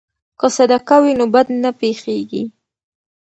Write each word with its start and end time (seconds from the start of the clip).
که 0.39 0.47
صدقه 0.57 0.95
وي 1.03 1.13
نو 1.19 1.25
بد 1.33 1.47
نه 1.63 1.69
پیښیږي. 1.81 2.43